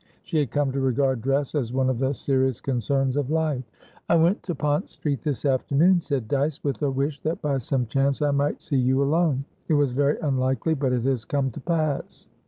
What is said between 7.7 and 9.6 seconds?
chance I might see you alone.